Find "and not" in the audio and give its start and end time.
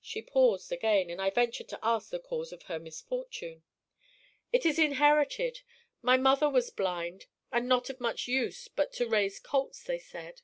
7.52-7.90